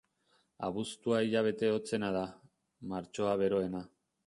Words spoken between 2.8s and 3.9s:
martxoa beroena.